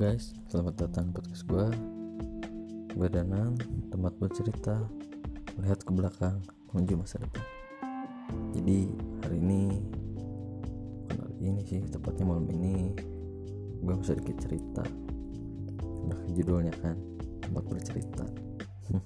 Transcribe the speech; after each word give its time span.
guys, 0.00 0.32
selamat 0.48 0.88
datang 0.88 1.12
di 1.12 1.20
podcast 1.20 1.44
gue 1.44 1.66
Gue 2.96 3.08
Danang, 3.12 3.52
tempat 3.92 4.16
buat 4.16 4.32
cerita 4.32 4.80
Melihat 5.60 5.84
ke 5.84 5.92
belakang, 5.92 6.40
menuju 6.72 7.04
masa 7.04 7.20
depan. 7.20 7.44
Jadi 8.56 8.88
hari 9.20 9.36
ini 9.44 9.76
Bukan 11.04 11.16
hari 11.20 11.36
ini 11.44 11.60
sih, 11.68 11.84
tepatnya 11.84 12.24
malam 12.24 12.48
ini 12.48 12.96
Gue 13.84 13.92
mau 13.92 14.00
sedikit 14.00 14.40
cerita. 14.40 14.80
Udah 15.84 16.16
judulnya 16.32 16.72
kan, 16.80 16.96
tempat 17.44 17.64
bercerita. 17.68 18.24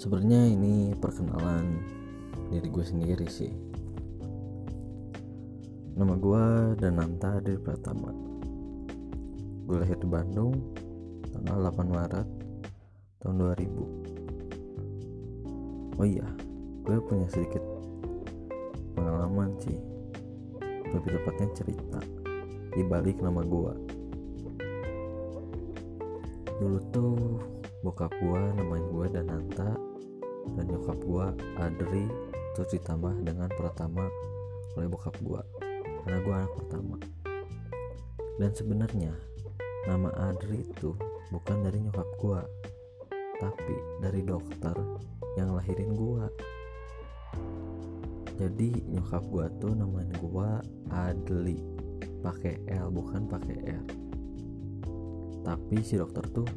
Sebenarnya 0.00 0.48
ini 0.48 0.96
perkenalan 0.96 1.76
diri 2.48 2.72
gue 2.72 2.84
sendiri 2.88 3.28
sih. 3.28 3.52
Nama 5.92 6.14
gue 6.16 6.44
Dananta 6.80 7.44
dari 7.44 7.60
Pratama 7.60 8.33
Gue 9.64 9.80
lahir 9.80 9.96
di 9.96 10.08
Bandung 10.08 10.52
tanggal 11.32 11.72
8 11.72 11.88
Maret 11.88 12.28
tahun 13.24 13.36
2000 13.56 16.00
Oh 16.00 16.06
iya, 16.06 16.26
gue 16.84 16.96
punya 17.06 17.28
sedikit 17.30 17.62
pengalaman 18.98 19.54
sih. 19.62 19.78
Lebih 20.94 21.10
tepatnya 21.18 21.48
cerita. 21.56 22.00
Di 22.74 22.82
balik 22.82 23.22
nama 23.22 23.42
gue 23.46 23.72
Dulu 26.58 26.78
tuh 26.90 27.38
bokap 27.86 28.10
gue 28.18 28.42
namanya 28.58 28.86
gue 28.90 29.06
Dananta 29.14 29.70
Dan 30.58 30.74
nyokap 30.74 30.98
gue 30.98 31.26
Adri 31.62 32.10
Terus 32.58 32.74
ditambah 32.74 33.22
dengan 33.22 33.46
Pratama 33.54 34.10
oleh 34.74 34.90
bokap 34.90 35.14
gue 35.22 35.42
karena 36.04 36.18
gue 36.20 36.34
anak 36.34 36.52
pertama. 36.58 36.96
Dan 38.36 38.50
sebenarnya 38.52 39.12
nama 39.84 40.08
Adri 40.32 40.64
itu 40.64 40.96
bukan 41.28 41.64
dari 41.64 41.78
nyokap 41.84 42.08
gue 42.20 42.40
tapi 43.40 43.76
dari 44.00 44.20
dokter 44.24 44.76
yang 45.36 45.52
lahirin 45.52 45.92
gue 45.92 46.24
jadi 48.34 48.70
nyokap 48.90 49.22
gue 49.30 49.46
tuh 49.62 49.72
namain 49.78 50.10
gue 50.10 50.50
Adli 50.90 51.58
pakai 52.18 52.66
L 52.66 52.90
bukan 52.90 53.30
pakai 53.30 53.56
R. 53.62 53.86
Tapi 55.44 55.76
si 55.86 55.94
dokter 55.94 56.26
tuh 56.34 56.48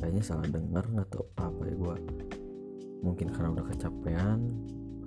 kayaknya 0.00 0.26
salah 0.26 0.48
denger 0.50 0.82
nggak 0.90 1.08
tahu 1.14 1.24
apa 1.38 1.62
ya 1.70 1.74
gue 1.76 1.96
mungkin 3.04 3.30
karena 3.30 3.54
udah 3.54 3.66
kecapean 3.70 4.40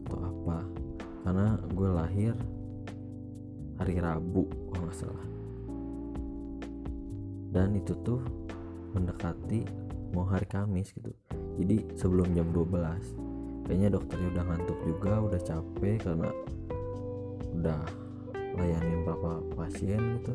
atau 0.05 0.17
apa. 0.21 0.59
Karena 1.27 1.59
gue 1.59 1.89
lahir 1.91 2.33
hari 3.75 3.95
Rabu 3.99 4.47
kalau 4.71 4.87
nggak 4.87 4.95
salah 4.95 5.27
dan 7.51 7.75
itu 7.75 7.95
tuh 8.03 8.19
mendekati 8.95 9.67
mau 10.11 10.27
hari 10.27 10.47
Kamis 10.47 10.91
gitu. 10.95 11.11
Jadi 11.57 11.83
sebelum 11.97 12.31
jam 12.37 12.49
12 12.53 13.67
kayaknya 13.67 13.89
dokternya 13.91 14.27
udah 14.31 14.43
ngantuk 14.47 14.79
juga 14.87 15.13
udah 15.19 15.41
capek 15.41 15.97
karena 15.99 16.29
udah 17.57 17.81
layanin 18.57 19.03
berapa 19.03 19.31
pasien 19.57 20.21
gitu. 20.21 20.33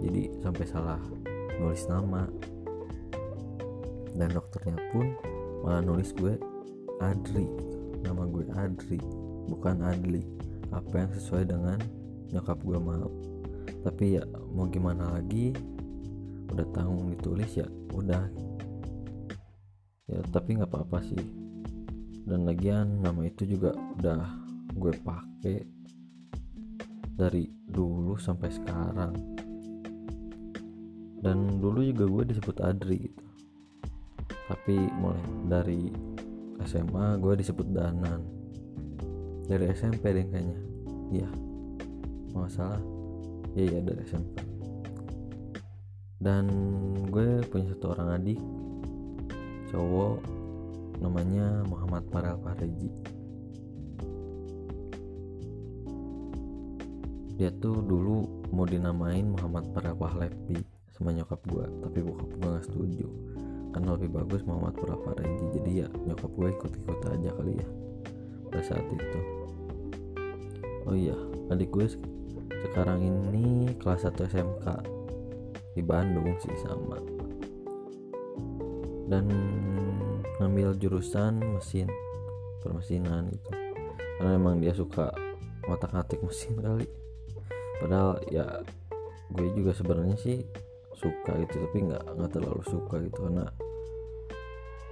Jadi 0.00 0.22
sampai 0.40 0.64
salah 0.68 1.00
nulis 1.60 1.84
nama. 1.88 2.24
Dan 4.10 4.28
dokternya 4.34 4.76
pun 4.90 5.06
malah 5.62 5.80
nulis 5.80 6.10
gue 6.12 6.34
Adri 7.00 7.46
nama 8.04 8.24
gue 8.26 8.44
Adri 8.52 8.98
bukan 9.48 9.80
Adli. 9.84 10.24
Apa 10.70 11.06
yang 11.06 11.10
sesuai 11.14 11.50
dengan 11.50 11.78
nyokap 12.30 12.58
gue 12.62 12.78
mau. 12.78 13.08
Tapi 13.80 14.20
ya 14.20 14.24
mau 14.52 14.68
gimana 14.68 15.16
lagi 15.18 15.56
udah 16.50 16.66
tanggung 16.74 17.14
ditulis 17.14 17.50
ya 17.54 17.66
udah. 17.94 18.26
Ya 20.10 20.18
tapi 20.34 20.58
nggak 20.58 20.70
apa-apa 20.70 20.98
sih. 21.06 21.22
Dan 22.26 22.46
lagian 22.46 23.02
nama 23.02 23.26
itu 23.26 23.46
juga 23.46 23.74
udah 23.74 24.22
gue 24.74 24.92
pakai 25.02 25.58
dari 27.14 27.46
dulu 27.66 28.18
sampai 28.18 28.50
sekarang. 28.50 29.14
Dan 31.20 31.60
dulu 31.62 31.84
juga 31.84 32.04
gue 32.06 32.24
disebut 32.34 32.56
Adri 32.64 32.98
gitu. 33.06 33.24
Tapi 34.50 34.76
mulai 34.98 35.22
dari 35.46 35.82
SMA 36.66 37.18
gue 37.22 37.34
disebut 37.38 37.66
Danan. 37.70 38.20
Dari 39.46 39.70
SMP 39.74 40.10
deh 40.10 40.26
kayaknya. 40.26 40.60
Iya. 41.10 41.30
Nggak 42.34 42.50
salah. 42.50 42.82
Ya 43.54 43.66
ya 43.66 43.80
dari 43.82 44.02
SMP 44.06 44.59
dan 46.20 46.44
gue 47.08 47.40
punya 47.48 47.72
satu 47.72 47.96
orang 47.96 48.20
adik 48.20 48.40
cowok 49.72 50.20
namanya 51.00 51.64
Muhammad 51.64 52.04
Farel 52.12 52.36
Fareji 52.44 52.92
dia 57.40 57.48
tuh 57.56 57.80
dulu 57.80 58.28
mau 58.52 58.68
dinamain 58.68 59.24
Muhammad 59.24 59.64
Farel 59.72 59.96
Pahlepi 59.96 60.60
sama 60.92 61.16
nyokap 61.16 61.40
gue 61.48 61.64
tapi 61.80 62.04
bokap 62.04 62.28
gue 62.36 62.48
gak 62.52 62.66
setuju. 62.68 63.08
Karena 63.72 63.96
lebih 63.96 64.12
bagus 64.12 64.44
Muhammad 64.44 64.76
Farel 64.76 65.00
Fareji 65.00 65.44
jadi 65.56 65.70
ya 65.72 65.88
nyokap 66.04 66.28
gue 66.36 66.48
ikut-ikut 66.52 67.00
aja 67.00 67.30
kali 67.32 67.56
ya 67.56 67.68
pada 68.44 68.60
saat 68.60 68.84
itu. 68.84 69.20
Oh 70.84 70.92
iya 70.92 71.16
adik 71.48 71.72
gue 71.72 71.88
sekarang 72.68 73.08
ini 73.08 73.72
kelas 73.80 74.04
1 74.04 74.20
SMK 74.20 74.66
di 75.80 75.84
Bandung 75.88 76.36
sih 76.36 76.52
sama. 76.60 77.00
Dan 79.08 79.24
ngambil 80.36 80.76
jurusan 80.76 81.40
mesin 81.40 81.88
permesinan 82.60 83.32
gitu. 83.32 83.50
Karena 84.20 84.36
emang 84.36 84.60
dia 84.60 84.76
suka 84.76 85.08
otak 85.64 85.96
atik 85.96 86.20
mesin 86.20 86.60
kali. 86.64 86.84
Padahal 87.80 88.20
ya 88.28 88.60
gue 89.32 89.48
juga 89.56 89.72
sebenarnya 89.72 90.20
sih 90.20 90.44
suka 91.00 91.32
gitu 91.40 91.64
tapi 91.64 91.88
nggak 91.88 92.04
nggak 92.12 92.30
terlalu 92.34 92.60
suka 92.66 93.00
gitu 93.00 93.24
karena 93.24 93.46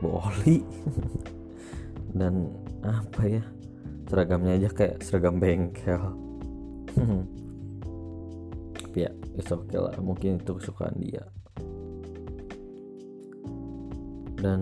boli 0.01 0.65
dan 2.19 2.49
apa 2.81 3.23
ya 3.29 3.45
seragamnya 4.09 4.57
aja 4.57 4.71
kayak 4.73 5.05
seragam 5.05 5.37
bengkel 5.37 6.01
tapi 8.89 9.05
ya. 9.05 9.13
It's 9.37 9.53
okay 9.53 9.77
lah 9.77 9.93
mungkin 10.01 10.41
itu 10.41 10.57
kesukaan 10.57 10.97
dia. 10.97 11.29
Dan 14.41 14.61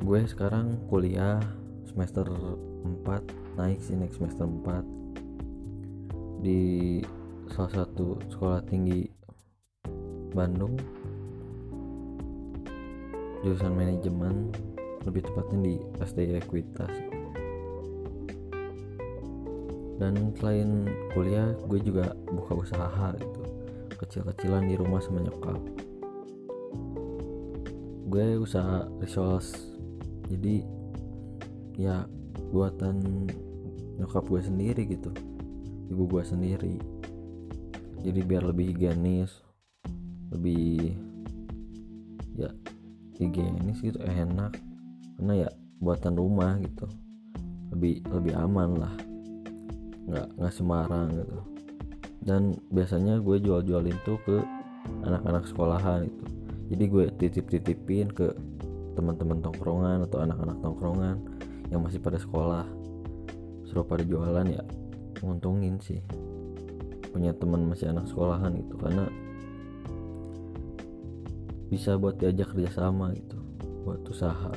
gue 0.00 0.18
sekarang 0.24 0.80
kuliah 0.88 1.44
semester 1.84 2.24
4 2.24 3.60
naik 3.60 3.84
sih 3.84 4.00
naik 4.00 4.16
semester 4.16 4.48
4 4.48 6.40
di 6.40 7.04
salah 7.52 7.84
satu 7.84 8.16
sekolah 8.32 8.64
tinggi 8.64 9.12
Bandung. 10.32 10.80
Jurusan 13.44 13.76
manajemen 13.76 14.50
lebih 15.04 15.22
tepatnya 15.22 15.58
di 15.62 15.74
SD 16.02 16.34
Ekuitas 16.40 16.90
dan 19.96 20.32
selain 20.36 20.84
kuliah 21.16 21.56
gue 21.68 21.80
juga 21.80 22.12
buka 22.28 22.52
usaha 22.52 23.16
gitu. 23.16 23.42
Kecil-kecilan 23.96 24.68
di 24.68 24.76
rumah 24.76 25.00
sama 25.00 25.24
nyokap. 25.24 25.60
Gue 28.12 28.36
usaha 28.36 28.84
resource. 29.00 29.56
Jadi 30.28 30.60
ya 31.80 32.04
buatan 32.52 33.28
nyokap 33.96 34.28
gue 34.28 34.40
sendiri 34.44 34.82
gitu. 34.84 35.10
Ibu 35.88 36.02
gue 36.12 36.22
sendiri. 36.28 36.76
Jadi 38.04 38.20
biar 38.20 38.44
lebih 38.44 38.76
higienis 38.76 39.42
lebih 40.26 40.92
ya 42.36 42.52
higienis 43.16 43.80
gitu 43.80 43.96
enak. 44.04 44.60
Karena 45.16 45.48
ya 45.48 45.50
buatan 45.80 46.20
rumah 46.20 46.60
gitu. 46.60 46.84
Lebih 47.72 48.04
lebih 48.12 48.36
aman 48.36 48.76
lah 48.76 49.05
nggak 50.06 50.26
nggak 50.38 50.54
sembarang 50.54 51.08
gitu. 51.14 51.38
Dan 52.26 52.58
biasanya 52.74 53.22
gue 53.22 53.36
jual-jualin 53.38 53.98
tuh 54.02 54.18
ke 54.26 54.36
anak-anak 55.06 55.46
sekolahan 55.46 56.06
itu 56.06 56.36
jadi 56.66 56.84
gue 56.90 57.04
titip-titipin 57.14 58.10
ke 58.10 58.34
teman-teman 58.98 59.38
tongkrongan 59.38 60.02
atau 60.02 60.18
anak-anak 60.18 60.58
tongkrongan 60.58 61.16
yang 61.70 61.82
masih 61.82 62.02
pada 62.02 62.18
sekolah. 62.18 62.66
Suruh 63.66 63.86
pada 63.86 64.02
jualan 64.02 64.46
ya 64.50 64.62
nguntungin 65.22 65.78
sih. 65.78 66.02
Punya 67.14 67.32
teman 67.38 67.70
masih 67.70 67.94
anak 67.94 68.10
sekolahan 68.10 68.50
gitu 68.58 68.74
karena 68.76 69.06
bisa 71.70 71.98
buat 71.98 72.18
diajak 72.18 72.54
kerjasama 72.54 73.14
gitu 73.14 73.38
buat 73.86 74.02
usaha. 74.10 74.50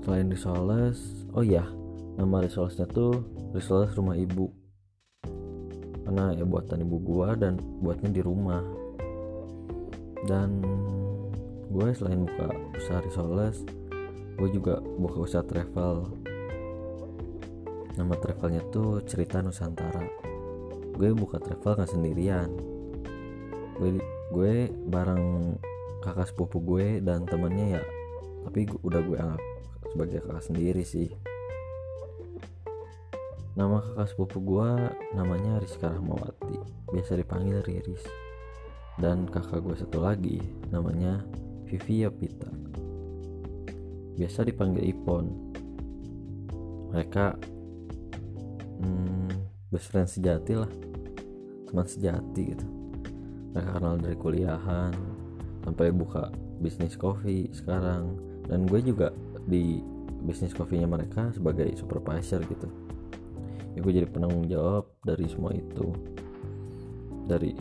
Selain 0.00 0.32
risoles 0.32 1.28
oh 1.36 1.44
ya 1.44 1.68
nama 2.16 2.42
risolesnya 2.42 2.86
tuh 2.90 3.22
Risoles 3.50 3.94
rumah 3.98 4.14
ibu. 4.14 4.50
Karena 6.06 6.34
ya 6.34 6.46
buatan 6.46 6.86
ibu 6.86 6.96
gua 7.02 7.34
dan 7.34 7.58
buatnya 7.58 8.10
di 8.14 8.22
rumah. 8.22 8.62
Dan 10.26 10.62
gue 11.70 11.86
selain 11.94 12.26
buka 12.26 12.50
usaha 12.74 12.98
risoles 13.02 13.62
gue 14.38 14.48
juga 14.54 14.78
buka 14.80 15.18
usaha 15.26 15.44
travel. 15.44 16.14
Nama 17.98 18.14
travelnya 18.16 18.62
tuh 18.70 19.02
cerita 19.04 19.42
Nusantara. 19.42 20.06
Gue 20.94 21.10
buka 21.12 21.42
travel 21.42 21.76
nggak 21.76 21.90
sendirian. 21.90 22.50
Gue 23.76 23.98
gue 24.30 24.70
bareng 24.86 25.58
kakak 26.00 26.32
sepupu 26.32 26.62
gue 26.64 27.02
dan 27.04 27.28
temennya 27.28 27.78
ya 27.78 27.82
tapi 28.44 28.64
udah 28.82 29.00
gue 29.04 29.16
anggap 29.20 29.42
sebagai 29.92 30.18
kakak 30.24 30.44
sendiri 30.44 30.82
sih 30.86 31.12
nama 33.60 33.84
kakak 33.84 34.08
sepupu 34.08 34.40
gue 34.40 34.88
namanya 35.12 35.60
Rizka 35.60 35.92
Rahmawati 35.92 36.56
biasa 36.96 37.12
dipanggil 37.20 37.60
Riris. 37.60 38.00
Dan 38.96 39.28
kakak 39.28 39.60
gue 39.60 39.76
satu 39.76 40.00
lagi 40.00 40.40
namanya 40.72 41.20
Vivia 41.68 42.08
Pita. 42.08 42.48
Biasa 44.16 44.48
dipanggil 44.48 44.88
Ipon. 44.88 45.52
Mereka 46.88 47.36
hmm, 48.80 49.28
best 49.68 49.92
friend 49.92 50.08
sejati 50.08 50.56
lah. 50.56 50.72
Teman 51.68 51.84
sejati 51.84 52.42
gitu. 52.56 52.66
Mereka 53.52 53.76
kenal 53.76 54.00
dari 54.00 54.16
kuliahan 54.16 54.96
sampai 55.68 55.92
buka 55.92 56.32
bisnis 56.64 56.96
kopi 56.96 57.52
sekarang. 57.52 58.16
Dan 58.48 58.64
gue 58.64 58.80
juga 58.80 59.12
di 59.44 59.84
bisnis 60.24 60.56
kopinya 60.56 60.96
mereka 60.96 61.28
sebagai 61.36 61.68
supervisor 61.76 62.40
gitu 62.48 62.89
ya 63.74 63.78
gue 63.78 63.92
jadi 63.92 64.08
penanggung 64.08 64.46
jawab 64.50 64.90
dari 65.04 65.26
semua 65.30 65.54
itu. 65.54 65.86
Dari 67.26 67.52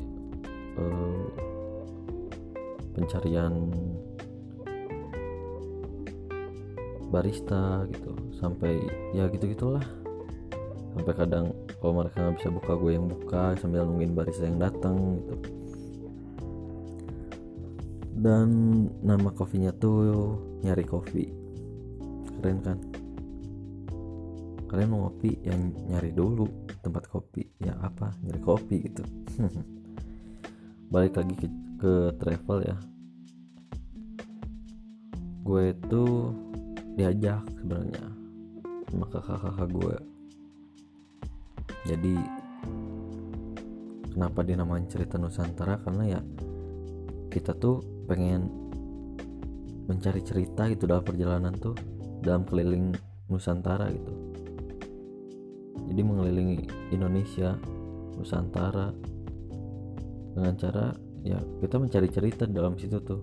uh, 0.77 1.27
pencarian 2.97 3.53
barista 7.09 7.85
gitu. 7.93 8.11
Sampai 8.37 8.79
ya 9.13 9.27
gitu 9.29 9.49
gitulah 9.49 9.83
sampai 10.89 11.13
kadang 11.13 11.53
kalau 11.79 12.01
mereka 12.01 12.17
nggak 12.17 12.35
bisa 12.41 12.49
buka 12.49 12.71
gue 12.75 12.91
yang 12.97 13.05
buka 13.07 13.53
sambil 13.61 13.85
nungguin 13.85 14.17
barista 14.17 14.43
yang 14.49 14.59
datang 14.59 15.21
gitu. 15.21 15.35
Dan 18.19 18.47
nama 18.99 19.31
kopinya 19.31 19.71
tuh 19.71 20.35
nyari 20.59 20.83
kopi 20.83 21.31
keren 22.39 22.59
kan 22.63 22.77
kalian 24.69 24.89
mau 24.93 25.09
ngopi 25.09 25.33
yang 25.41 25.73
nyari 25.89 26.13
dulu 26.13 26.45
tempat 26.85 27.09
kopi 27.09 27.41
ya 27.57 27.73
apa 27.81 28.13
nyari 28.21 28.37
kopi 28.37 28.75
gitu. 28.85 29.01
Balik 30.93 31.17
lagi 31.17 31.33
ke, 31.33 31.47
ke 31.81 31.93
travel 32.21 32.59
ya. 32.69 32.77
Gue 35.41 35.73
tuh 35.89 36.37
diajak 36.93 37.41
sebenarnya 37.57 38.05
sama 38.93 39.05
kakak-kakak 39.09 39.69
gue. 39.73 39.97
Jadi 41.89 42.15
kenapa 44.13 44.45
dinamain 44.45 44.85
cerita 44.85 45.17
Nusantara? 45.17 45.81
Karena 45.81 46.13
ya 46.13 46.21
kita 47.33 47.57
tuh 47.57 47.81
pengen 48.05 48.45
mencari 49.89 50.21
cerita 50.21 50.69
gitu 50.69 50.85
dalam 50.85 51.01
perjalanan 51.01 51.53
tuh 51.57 51.73
dalam 52.21 52.45
keliling 52.45 52.93
Nusantara 53.29 53.89
gitu 53.89 54.28
jadi 55.99 56.07
mengelilingi 56.15 56.63
Indonesia 56.95 57.59
Nusantara. 58.15 58.87
Dengan 60.31 60.55
cara 60.55 60.95
ya 61.27 61.35
kita 61.59 61.75
mencari 61.75 62.07
cerita 62.07 62.47
dalam 62.47 62.79
situ 62.79 63.03
tuh. 63.03 63.19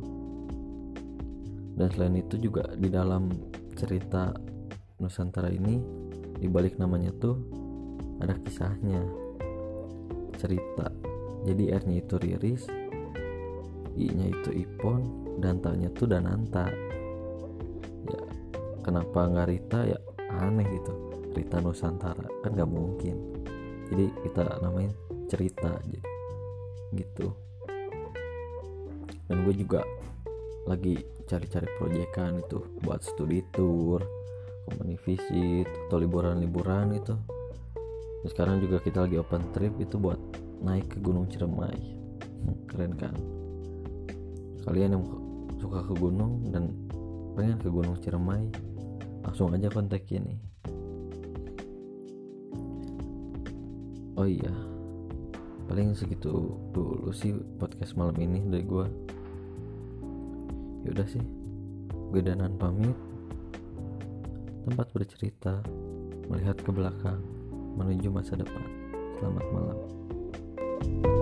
Dan 1.73 1.89
selain 1.97 2.21
itu 2.21 2.37
juga 2.37 2.69
di 2.77 2.93
dalam 2.93 3.33
cerita 3.73 4.37
Nusantara 5.01 5.49
ini 5.49 5.81
dibalik 6.37 6.77
namanya 6.77 7.17
tuh 7.17 7.41
ada 8.21 8.37
kisahnya. 8.45 9.01
Cerita. 10.37 10.93
Jadi 11.49 11.73
R 11.73 11.83
nya 11.89 11.97
itu 11.97 12.21
Riris 12.21 12.69
I 13.97 14.13
nya 14.13 14.37
itu 14.37 14.53
Ipon 14.53 15.33
dan 15.41 15.65
tanya 15.65 15.89
tuh 15.97 16.13
Dananta. 16.13 16.69
Ya 18.05 18.21
kenapa 18.85 19.33
nggak 19.33 19.49
Rita? 19.49 19.81
Ya 19.89 19.97
aneh 20.29 20.69
gitu 20.69 21.16
Rita 21.37 21.61
Nusantara. 21.61 22.25
Kan 22.41 22.57
nggak 22.57 22.71
mungkin. 22.73 23.17
Jadi 23.93 24.09
kita 24.25 24.57
namain 24.65 24.91
cerita 25.29 25.69
aja. 25.77 26.01
Gitu. 26.97 27.27
Dan 29.29 29.45
gue 29.45 29.55
juga 29.55 29.85
lagi 30.65 30.97
cari-cari 31.29 31.69
proyekan 31.77 32.41
itu. 32.41 32.65
Buat 32.81 33.05
studi 33.05 33.45
tour 33.53 34.01
company 34.67 34.99
visit 35.05 35.69
atau 35.87 36.03
liburan-liburan 36.03 36.91
itu 36.99 37.15
dan 38.27 38.35
sekarang 38.35 38.57
juga 38.59 38.83
kita 38.83 39.07
lagi 39.07 39.23
open 39.23 39.55
trip 39.55 39.71
itu 39.79 40.03
buat 40.03 40.19
naik 40.59 40.91
ke 40.91 40.99
Gunung 40.99 41.31
Ciremai. 41.31 41.79
Hmm, 42.19 42.59
keren 42.67 42.93
kan? 42.99 43.15
Kalian 44.67 44.99
yang 44.99 45.05
suka 45.63 45.87
ke 45.87 45.95
gunung 45.95 46.51
dan 46.51 46.75
pengen 47.39 47.63
ke 47.63 47.71
Gunung 47.71 47.95
Ciremai 48.03 48.51
langsung 49.23 49.55
aja 49.55 49.71
kontak 49.71 50.11
ini 50.11 50.35
oh 54.17 54.29
iya. 54.29 54.53
Paling 55.67 55.93
segitu 55.99 56.57
dulu 56.73 57.11
sih 57.11 57.37
podcast 57.61 57.99
malam 57.99 58.17
ini 58.19 58.41
dari 58.49 58.65
gue 58.65 58.87
yaudah 60.89 61.07
sih. 61.07 61.23
Gue 62.11 62.23
danan 62.25 62.57
pamit. 62.57 62.95
Tempat 64.67 64.91
bercerita 64.91 65.63
melihat 66.27 66.59
ke 66.59 66.71
belakang 66.75 67.23
menuju 67.79 68.11
masa 68.11 68.35
depan. 68.35 68.67
Selamat 69.21 69.47
malam. 69.55 69.79
thank 70.77 71.07
you 71.07 71.16